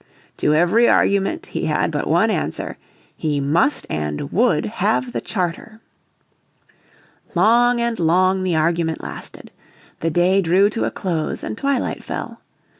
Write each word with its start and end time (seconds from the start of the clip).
To 0.37 0.55
every 0.55 0.89
argument 0.89 1.45
he 1.45 1.65
had 1.65 1.91
but 1.91 2.07
one 2.07 2.31
answer, 2.31 2.79
he 3.15 3.39
must 3.39 3.85
and 3.87 4.31
would 4.31 4.65
have 4.65 5.11
the 5.11 5.21
charter. 5.21 5.79
Long 7.35 7.79
and 7.79 7.99
long 7.99 8.41
the 8.41 8.55
argument 8.55 9.03
lasted. 9.03 9.51
The 9.99 10.09
day 10.09 10.41
drew 10.41 10.71
to 10.71 10.85
a 10.85 10.89
close 10.89 11.43
and 11.43 11.55
twilight 11.55 12.03
fell. 12.03 12.41